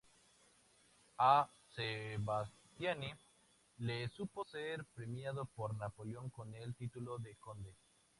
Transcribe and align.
A 1.19 1.47
Sebastiani 1.75 3.13
le 3.77 4.09
supuso 4.09 4.49
ser 4.49 4.83
premiado 4.95 5.45
por 5.45 5.75
Napoleón 5.77 6.31
con 6.31 6.51
el 6.55 6.73
título 6.73 7.19
de 7.19 7.35
conde. 7.35 7.75